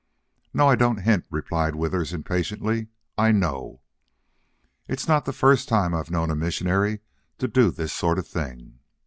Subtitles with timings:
[0.51, 2.87] "No, I don't hint," replied Withers, impatiently.
[3.19, 3.81] "I know.
[4.87, 7.01] It's not the first time I've known a missionary
[7.37, 8.79] to do this sort of thing.